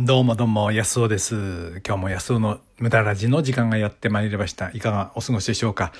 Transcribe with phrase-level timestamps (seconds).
[0.00, 1.82] どうもどうも、安尾です。
[1.86, 4.70] 今日も安尾の無駄ラジの時間がやってまいりました。
[4.70, 5.92] いかがお過ごしでしょうか？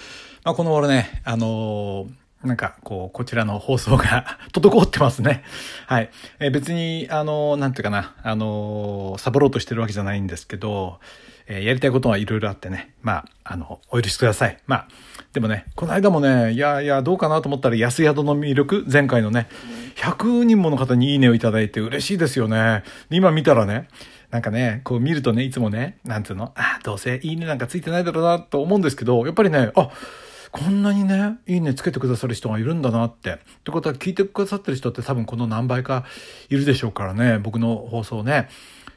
[0.44, 2.08] まあ、この頃ね、あのー
[2.44, 5.42] なんか、こう、こちらの放送が 滞ってますね。
[5.86, 6.10] はい。
[6.38, 11.00] えー別に、あのーなんていうかな、あのーサボろうとしてるわけじゃないんですけど、
[11.48, 12.92] えやりたいことはいろいろあってね。
[13.02, 14.58] まあ、あの、お許しください。
[14.66, 14.88] まあ、
[15.32, 19.48] でもね、この間もね、いやいや、どうかなと思ったら、安宿の魅力、前回のね、
[19.96, 22.84] 100人もの方にいいねをいただいて嬉しいですよね。
[23.08, 23.88] で今見たらね、
[24.30, 29.88] なんかね、こう見るとね、いつもね、なんていうの、あ、どうせいいねなんかついてないだろうなと思うんですけど、やっぱりね、あ、
[30.50, 33.32] こんなにね、いいねつけてくださる人がいるんだなって。
[33.32, 36.04] ってことは聞いてくださってる人って多分この何倍か
[36.48, 38.48] いるでしょうからね、僕の放送ね。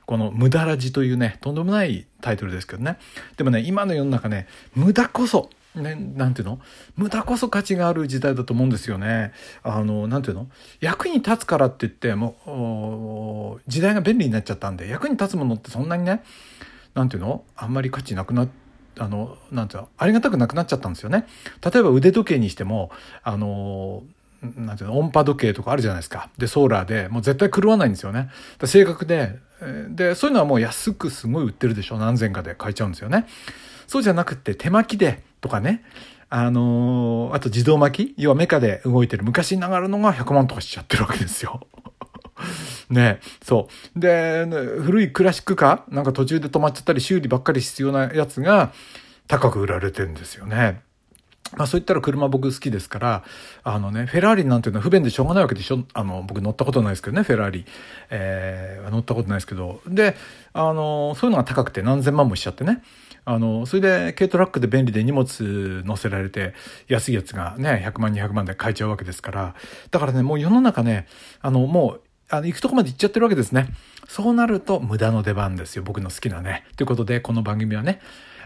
[0.05, 2.97] この無駄ラジというね、とんでもないタイトルですけどね。
[3.37, 6.59] でもね、今の世の中ね、無駄こそ、ね、なんていうの？
[6.97, 9.31] 無駄こそ価値がある時代だと思うんですよね。
[9.63, 10.47] あの、なんていうの？
[10.81, 16.23] 役に立つからって言って、もう、時代が便利になっちゃったんで、役に立つものってそんなにね、
[16.93, 17.45] なんていうの？
[17.55, 18.60] あんまり価値なくなって
[18.99, 21.25] あの、なんていうのありがたくなくなっちゃったんですよね。
[21.63, 22.91] 例えば腕時計にしても、
[23.23, 24.03] あの、
[24.57, 26.29] なんていうの音波時計とかあるじゃないですか。
[26.37, 28.29] で、ソーラーで、もう絶対狂わないんですよね。
[28.63, 29.37] 正確で、
[29.89, 31.97] で、そういうのはもう安くすごい売ってるでしょ。
[31.97, 33.27] 何千かで買えちゃうんですよね。
[33.87, 35.83] そうじゃなくて手巻きでとかね。
[36.33, 41.67] あのーあと自動巻き要はメカで動いてる昔ながらのが100万とかしちゃってるわけですよ。
[42.91, 43.99] ねそう。
[43.99, 48.73] で、古いクラシックカーなんか途中で止まっちゃったり修理ばっかり必要なやつが
[49.27, 50.81] 高く売られてるんですよね。
[51.57, 53.23] まあそういったら車僕好きですから、
[53.63, 57.65] あのね、フェラーリなんていうのは不便でしょうがないわけでしょあの、僕乗ったことないですけどね、フェラーリ。
[58.09, 59.81] えー、乗ったことないですけど。
[59.87, 60.15] で、
[60.53, 62.81] あの、そういうのが高くて何千万もしちゃってね。
[63.25, 66.53] あの、それで軽トラックで便利で荷物乗せられて、
[66.87, 69.55] 安いやつがね、100万、200万で買えちゃうわけですから。
[69.91, 71.07] だからね、もう世の中ね、
[71.41, 72.01] あの、もう、
[72.31, 73.67] あの、行くとこまで行っちゃってるわけですね。
[74.07, 75.83] そうなると無駄の出番ですよ。
[75.83, 76.65] 僕の好きなね。
[76.77, 78.01] ということで、この番組はね、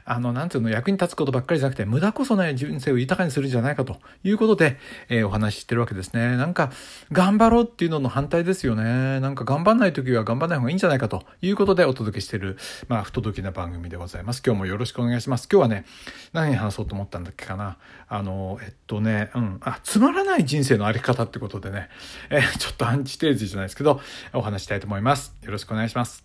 [0.08, 4.78] あの、なんていうの、役に立つことばっかりじゃなくて、無駄こそね、人生を豊かにするんじゃないかということで、
[5.10, 6.38] えーお話ししてるわけですね。
[6.38, 6.72] なんか、
[7.12, 9.20] 頑張ろうっていうのの反対ですよね。
[9.20, 12.58] なんか頑張んない時は頑張んない方がいいんじゃないかということでお届けしてる、
[12.88, 14.44] まあ、不届きな番組でございます。
[14.46, 15.50] 今日もよろしくお願いします。
[15.52, 15.86] 今日はね、
[16.34, 17.78] 何話そうと思ったんだっけかな。
[18.08, 21.90] あの、えっとね、うん、あ、つまらない人生のあり方ってことでね、
[22.30, 24.00] えーちょっとアンチテーゼじゃないですけど、
[24.34, 25.36] お話したいと思います。
[25.42, 26.24] よろしくお願いします。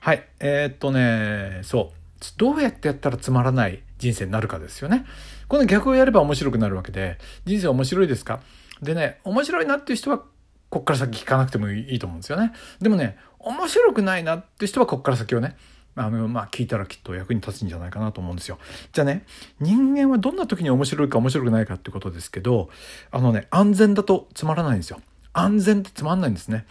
[0.00, 0.28] はい。
[0.40, 1.97] えーっとね、そう。
[2.36, 5.04] どうやってやったらつまらない人生になるかですよね。
[5.48, 8.40] この逆をやれば面白くなるわけで、人生面白いですか？
[8.82, 10.22] でね、面白いなっていう人は、
[10.70, 12.52] こっから先聞かなくてもいいと思うんですよね。
[12.80, 15.56] でもね、面白くないなって人はこっから先をね、
[15.96, 18.58] あの、まあ、聞いたらきっと役に立つんじゃないかなと思うんですよ。
[18.92, 19.24] じゃあね、
[19.58, 22.70] 人間はどんな時に面白いか面白くないかってことですけど、
[23.10, 25.00] あのね、安全だとつまらないんですよ。
[25.32, 26.66] 安全ってつまんないんですね。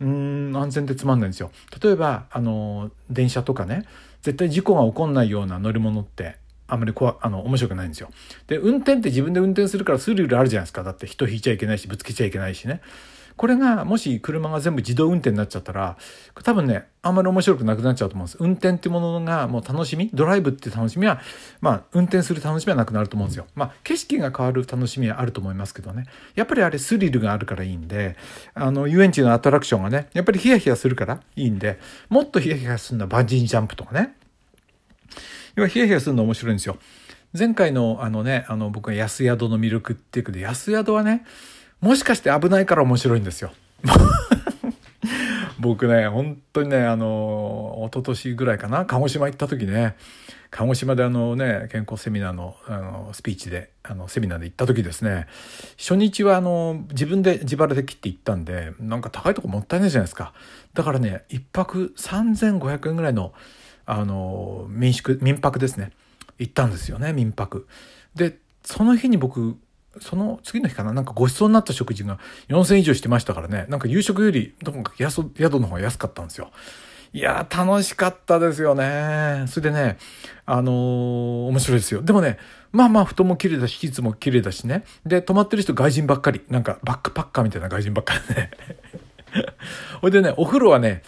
[0.00, 1.50] うん、安全ってつまんないんですよ。
[1.82, 3.84] 例えば、あの、電車とかね、
[4.22, 6.36] 絶対事故が起こんないような乗り物って、
[6.68, 8.10] あんまり怖あの、面白くないんですよ。
[8.46, 10.82] で、運転って自分で運転するからスリルあるじゃないですか。
[10.84, 12.80] だって人引いちゃいけないし、ぶつけちゃいけないしね。
[13.40, 15.96] これが、もし車が全部自動運転になっちゃったら、
[16.44, 18.36] 多分ね、あんまり面白くなくなっちゃうと思うんです。
[18.38, 21.22] 運転ってものがもう楽しみ、ドライブって楽しみは、
[21.62, 23.46] まあ、運転する楽しみはなくなると思うんですよ。
[23.54, 26.04] まあ、景色が変わる楽しみはあると思いますけどね。
[26.34, 28.14] やっぱりあれスリルがあるからいいんで、
[28.52, 31.80] あの、遊園地のアトラクションがね、やっぱりヒヤヒヤするからいいんで、
[32.10, 34.14] もっとヒヤヒヤするのはバンジージャンプとかね。
[35.54, 36.76] 要はヒヤヒヤするの面白いんですよ。
[37.32, 41.24] 前回のあのね、あの僕が安宿の魅力っていうけど、安宿はね、
[41.80, 43.52] もしかして危ないから面白いんですよ。
[45.58, 49.94] 僕ね、本当にね、あの、一昨年ぐらいかな、鹿児島行った時ね、
[50.50, 55.26] 鹿児島であのね、健康セミナーのあのスピーチで、あの、セミナーで行った時ですね、
[55.78, 60.32] 初日はあの、自分で自腹で切って行ったんで、なんか高いとこもったいないじゃないですか。
[60.74, 63.32] だからね、一泊3500円ぐらいの、
[63.86, 65.92] あの、民宿、民泊ですね。
[66.38, 67.66] 行ったんですよね、民泊。
[68.14, 69.56] で、その日に僕、
[70.00, 70.92] その次の日かな？
[70.92, 72.18] なんかご馳走になった食事が
[72.48, 73.66] 4000以上してましたからね。
[73.68, 75.18] なんか夕食より、どこか宿
[75.60, 76.50] の方が安かったんですよ。
[77.12, 79.44] いやー、楽しかったですよね。
[79.48, 79.98] それでね、
[80.46, 82.02] あのー面白いですよ。
[82.02, 82.38] でもね、
[82.70, 84.84] まあまあ、布団も綺麗だし、シーツも綺麗だしね。
[85.04, 86.40] で、泊まってる人外人ばっかり。
[86.48, 88.50] なんか、バックパッカーみたいな外人ばっかりね。
[90.00, 91.02] ほいでね、お風呂はね、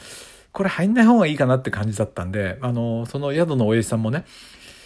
[0.50, 4.24] これ入んない方がいいかなって感じだったんで、あのーその宿のおやじさんもね、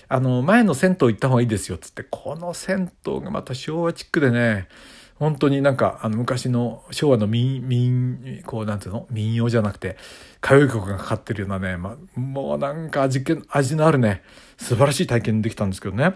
[0.09, 4.69] あの、前の銭湯行った方がいいですよ、つって、この銭湯がまた昭和チックでね、
[5.17, 9.07] 本当になんか、あの、昔の昭和の民、民、こう、なんていうの？
[9.11, 9.97] 民謡じゃなくて、
[10.45, 14.23] 歌謡曲がかかってるようなね、ま、もうなんか味気、味のあるね、
[14.59, 16.15] 素晴らしい体験できたんですけどね。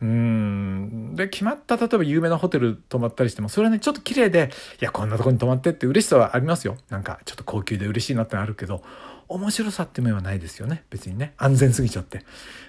[0.00, 1.16] うん。
[1.16, 4.50] で決まった例えば有名なホテル泊まったりしてもそれはねちょっと綺麗で
[4.80, 6.76] いやこんなとこに泊まってって嬉しさはありますよ。
[6.88, 8.84] なんかちょっと高級で嬉しいなってあるけど
[9.28, 10.84] 面白さって面はないですよね。
[10.90, 11.34] 別にね。
[11.36, 12.24] 安全すぎちゃって。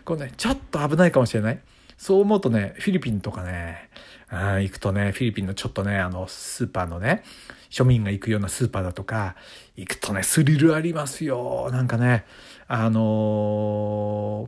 [0.05, 1.59] これねちょっと危ないかもしれない。
[1.97, 3.89] そう思うとねフィリピンとかね
[4.31, 7.23] 行くとねフィリピンのちょっとねあのスーパーのね
[7.69, 9.35] 庶民が行くようなスーパーだとか
[9.75, 11.69] 行くとねスリルありますよ。
[11.71, 12.25] なんかね
[12.67, 13.03] あのー、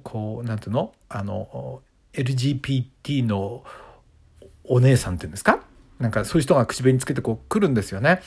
[0.03, 0.93] こうなんていうの？
[1.09, 1.81] あの
[2.13, 3.63] LGBT の
[4.63, 5.61] お姉さんっていうんですか？
[5.99, 8.21] なんかそういう人が口紅つけてこう来るんですよね。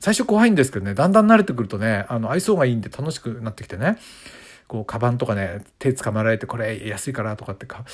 [0.00, 3.98] 最初怖いんですけどね、だんだん慣れてくるとね、あの、愛想がいいんで楽しくなってきてね、
[4.66, 7.84] こう、カバンとかね、手捕まられて、これ安いからとかってか、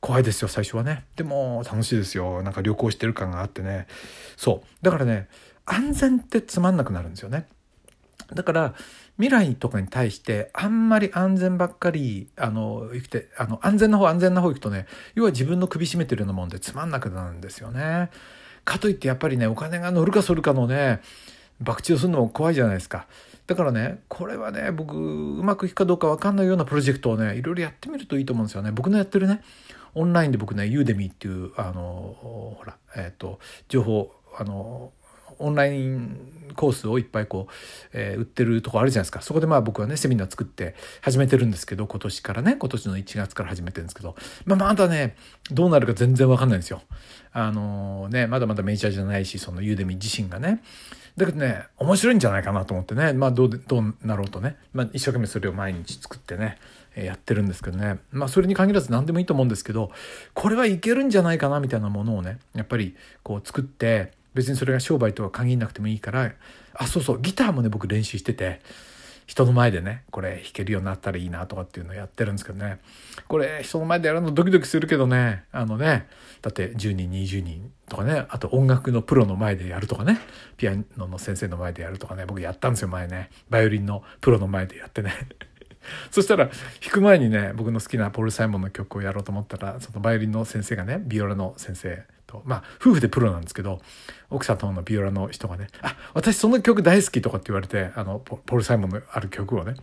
[0.00, 1.04] 怖いですよ、最初はね。
[1.16, 2.42] でも、楽しいですよ。
[2.42, 3.86] なんか旅行してる感があってね。
[4.36, 4.84] そう。
[4.84, 5.28] だからね、
[5.64, 7.46] 安全ってつまんなくなるんですよね。
[8.32, 8.74] だから
[9.16, 18.10] 未来とかに対してあんまり安全ばっかりあの生きてあの安全な方安全な方行くとね要は自分の首絞めてるようなもんでつまんなくなるんですよね。
[18.64, 21.00] かといってやっぱりねお金が乗るかそるかのね
[21.62, 23.06] 博打をするのも怖いじゃないですか。
[23.46, 28.70] だからねこれはね僕うまくいくかどうか分かんないようなプロジェクトをねいろいろやってみるといいと思うんですよね。
[28.70, 29.42] 僕のやってるね
[29.94, 34.92] オンラインで僕ねユーデミーっていうあのほらえっ、ー、と情報あの
[35.38, 37.52] オンラインコースをいっぱいこう、
[37.92, 44.14] えー、売ってるとこあるじゃないですかそこでまあ僕はねセミナー作って始めてるんですけど今年からね今年の1月から始めてるんですけど、
[44.46, 45.16] まあ、まだね
[45.50, 46.82] どうなるか全然わかんないんですよ。
[47.32, 50.62] あのー、ねまだまだメジャーじゃないしそのユーデミ自身がね。
[51.16, 56.58] だけどね面白いんじゃないかなと思ってねまあどうどうなろうとね、まあ、一生懸命それを毎日作ってね
[56.96, 59.92] やってるんですけどねまあそれに限らず何でもいいと思うんですけど
[60.32, 66.32] これはいけるんじゃないかなみたいなものをねやっぱりこう作って別にそれが商売とは限らなくてもいいから
[66.74, 68.60] あそうそうギターもね僕練習してて
[69.26, 72.78] 人の前でねこれ弾けるようになったらいいなとかっていうのをやってるんですけどね。
[73.26, 76.06] これ人の前でやるのドキドキするけどねあのね
[76.42, 80.20] だって10人20人とかねあと音楽のプロの前でやるとかね
[80.56, 83.30] ピアノの先生の前でやるとかね僕やったんですよ前ね。
[83.48, 85.12] バイオリンのプロの前でやってね。
[86.10, 92.04] そしたら弾く前にね僕の好きなポール・サイモンの曲をやろうと思ったらそのバイオリンの先生がねビオラの先生
[92.34, 92.42] と。
[92.44, 93.80] まあ夫婦でプロなんですけど
[94.30, 99.74] 奥さんとのビオラの人がね「あ私その曲大好き」とかって言われてあのポール・サイモンのある曲をね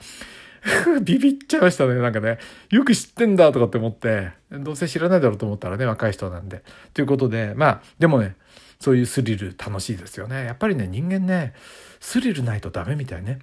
[1.01, 1.95] ビビっちゃいましたね。
[1.95, 2.37] なんかね
[2.69, 6.63] よく知ってんだとかって思ってどうせ知らないだろうと思ったらね若い人なんで。
[6.93, 8.35] ということでまあでもね
[8.79, 10.45] そういうスリル楽しいですよね。
[10.45, 11.53] やっぱりね人間ね
[11.99, 13.39] スリルないとダメみたいね。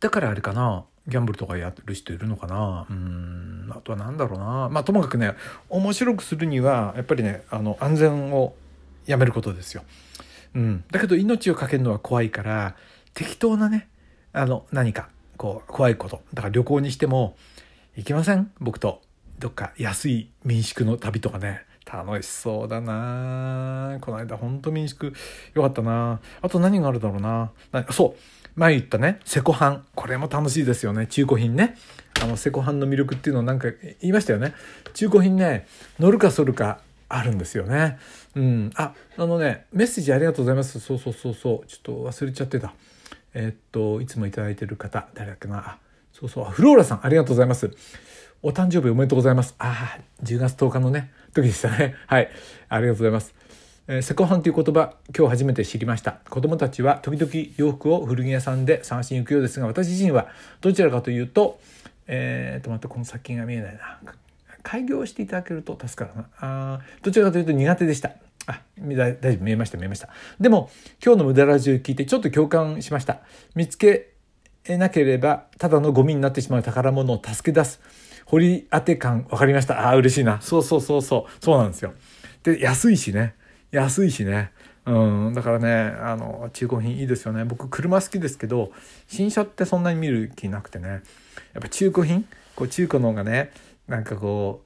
[0.00, 2.86] だからあれかなギャンブルとかやる人いるのかな？
[2.88, 3.70] うん。
[3.70, 4.68] あとは何だろうな。
[4.70, 5.34] まあともかくね
[5.68, 8.54] 面白くするにはやっぱりねあの安全を
[9.06, 9.82] やめることですよ。
[10.54, 12.76] うん、だけど命を懸けるのは怖いから
[13.14, 13.88] 適当なね
[14.32, 16.22] あの何かこう怖いこと。
[16.34, 17.36] だから旅行にしても
[17.96, 18.50] 行きません？
[18.60, 19.02] 僕と。
[19.38, 21.64] どっか安い民宿の旅とかね。
[21.84, 23.98] 楽しそうだな。
[24.00, 25.12] この間ほんと民宿
[25.52, 26.20] よかったな。
[26.40, 27.50] あと何があるだろうな
[27.90, 28.41] そう。
[28.54, 29.86] 前言ったね、セコハン。
[29.94, 31.06] これも楽しいですよね。
[31.06, 31.76] 中古品ね。
[32.22, 33.68] あの、セコハンの魅力っていうのをなんか
[34.00, 34.54] 言いましたよね。
[34.94, 35.66] 中古品ね、
[35.98, 37.98] 乗るか反るかあるんですよね。
[38.34, 38.70] うん。
[38.74, 40.80] あ、あのね、メッセージありがとうございます。
[40.80, 41.66] そうそうそうそう。
[41.66, 42.74] ちょっと忘れちゃってた。
[43.34, 45.58] えー、っと、いつもいただいてる方、誰だっけな。
[45.58, 45.78] あ、
[46.12, 46.44] そうそう。
[46.44, 47.70] フローラさん、ありがとうございます。
[48.42, 49.54] お誕生日おめでとうございます。
[49.58, 51.94] ああ、10月10日のね、時でしたね。
[52.06, 52.30] はい。
[52.68, 53.34] ありがとうございます。
[53.88, 56.18] えセコハンという言葉今日初めて知りました。
[56.30, 60.28] 子供たちは時々洋服を古着屋さんで探しに行くようですが私自身は
[60.60, 61.58] どちらかというと
[62.06, 63.98] えー、と待ってこの先が見えないな。
[64.62, 66.28] 開業していただけると助かるな。
[66.40, 68.10] あどちらかというと苦手でした。
[68.46, 70.08] あ大丈夫見えました見えました。
[70.40, 70.70] でも
[71.04, 73.20] 今日の無駄ラジオ聞いてちょっと共感しました。
[73.54, 74.12] 見つけ
[74.68, 77.80] なければただのゴミになってしまう宝物を助け出す
[78.26, 79.80] 掘り当て感分かりました。
[79.80, 80.40] ああ嬉しいな。
[80.40, 81.44] そうそうそうそう。
[81.44, 81.94] そうなんですよ。
[82.42, 83.34] で安いしね。
[83.72, 84.52] 安いしね。
[84.84, 87.44] うん、だからねあの中古品いいですよね。
[87.44, 88.72] 僕車好きですけど
[89.06, 90.88] 新車ってそんなに見る気なくてね。
[90.88, 90.96] や
[91.60, 92.26] っぱ中古品？
[92.54, 93.52] こう中古の方がね
[93.88, 94.64] なんかこ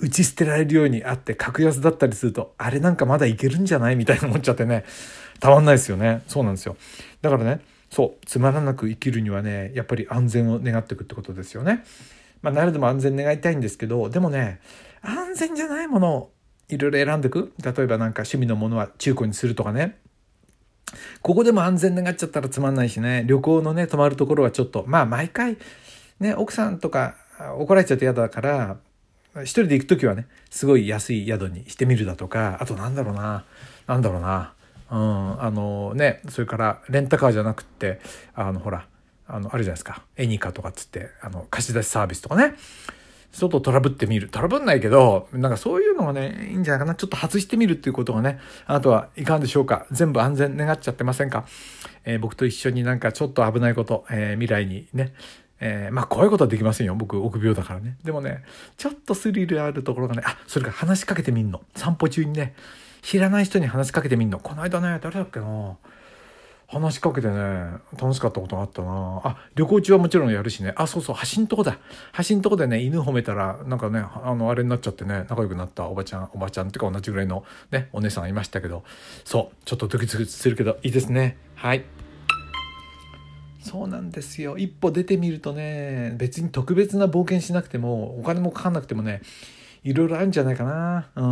[0.00, 3.96] う打ち捨てられるようにあって格安だったりするとあれなんかまだいけるんじゃない？
[3.96, 4.84] みたいな思っちゃってね。
[5.40, 6.22] たまんないですよね。
[6.28, 6.76] そうなんですよ。
[7.20, 11.84] だからねそうつまらなく生きるにはねやっぱり安全を願っていくってことですよね。
[12.40, 14.60] まあ誰でも安全願いたいんですけどでもね
[15.02, 16.30] 安全じゃないもの
[16.74, 17.52] いろいろ選んでく？
[17.62, 19.98] 例えばなんか趣味のものは中古にするとかね。
[21.22, 23.24] ここでも安全願っちゃったらつまんないしね。
[23.26, 24.84] 旅行のね泊まるところはちょっと。
[24.86, 25.56] まあ毎回
[26.20, 27.16] ね奥さんとか
[27.58, 28.76] 怒られちゃって嫌だから
[29.42, 32.58] 一人で行く時はねすごい安い宿にしてみるだとか。
[32.60, 33.44] あとなんだろうな。
[33.86, 34.52] なんだろうな。
[34.90, 38.00] うんあのねそれからレンタカーじゃなくって
[38.34, 38.86] あのほら
[39.26, 40.02] あのあるじゃないですか。
[40.16, 42.54] エニカとかっつってあの貸し出しサービスとかね。
[43.36, 44.28] ちょっとトラブってみる。
[44.28, 46.94] トラブんないけど、なんかそういうのがね、いいんじゃないかな。
[46.94, 49.86] ちょっと外してみるっていうことがね、あとはいかがでしょうか。
[49.90, 51.44] 全部安全願っちゃってませんか？
[52.04, 55.14] えー、僕と一緒になんかちょっと危ないこと、えー、未来にね、
[55.60, 56.94] えー、まあ、こういうことはできませんよ。
[56.94, 57.96] 僕、臆病だからね。
[58.04, 58.44] でもね、
[58.76, 61.62] ちょっとスリルあるところがね、あ、それから話しかけてみんの。
[61.74, 62.54] 散歩中にね、
[63.02, 64.38] 知らない人に話しかけてみんの。
[64.38, 65.76] この間ね、誰だっけな？
[66.74, 67.34] 話しかけてね、
[67.96, 70.72] 楽しかったことあったなあ、旅行中はもちろんやるしね。
[70.76, 71.78] あ、そうそう、橋んとこだ。
[72.26, 78.82] 橋んとこでね、犬褒めたら、なんかね、あの、あれになっちゃってね、仲良くなったおばちゃん、おばちゃんっていうか同じぐらいのね、お姉さんいましたけど、
[79.24, 81.36] そう、ちょっとドキドキするけど、いいですね。
[81.54, 81.84] はい。
[83.60, 84.58] そうなんですよ。
[84.58, 89.22] 一歩出てみるとね、別に特別な冒険しなくても、お金もかかんなくてもね、
[89.84, 91.08] いろいろあるんじゃないかな。
[91.14, 91.22] う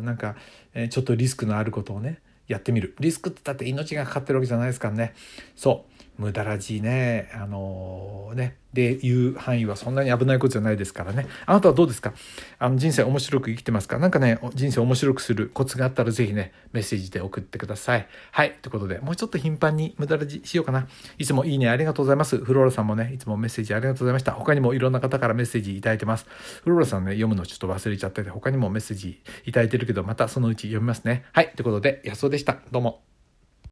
[0.00, 0.36] ん、なんか、
[0.74, 2.20] え、ちょっとリスクのあることをね、
[2.52, 2.94] やってみる。
[3.00, 5.14] リスクってだったって命がかかってるわけじゃないですからね。
[5.56, 5.91] そう。
[6.18, 7.30] 無駄らしいね。
[7.34, 8.56] あのー、ね。
[8.72, 11.26] でいう範囲はそんなに危ないことじゃないですからね。
[11.44, 12.14] あなたはどうですか？
[12.58, 13.98] あの人生面白く生きてますか？
[13.98, 18.08] なんかね、人生面白くするコツがあったらぜひね、メッセージで送ってください。
[18.30, 18.52] はい。
[18.62, 20.88] ということで、もうちょっと頻繁に無駄らじしようかな。
[21.18, 22.38] いつもいいねありがとうございます。
[22.38, 24.32] フローラさんもね、いつもメッセージありがとうございました。
[24.32, 26.24] 他にもいろんな方からメッセージいただいてます。
[26.64, 31.24] フローラさんね、読むのちょっと忘れちゃってて、他にもメッセージいただいてるけど、またそのうち読みますね。
[31.32, 31.52] はい。
[31.54, 32.56] ということで、安尾でした。
[32.70, 33.11] どうも。